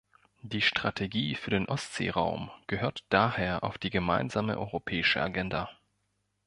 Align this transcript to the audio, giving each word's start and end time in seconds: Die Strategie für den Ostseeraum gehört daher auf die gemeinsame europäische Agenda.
Die 0.41 0.63
Strategie 0.63 1.35
für 1.35 1.51
den 1.51 1.67
Ostseeraum 1.67 2.49
gehört 2.65 3.03
daher 3.09 3.63
auf 3.63 3.77
die 3.77 3.91
gemeinsame 3.91 4.57
europäische 4.57 5.21
Agenda. 5.21 5.69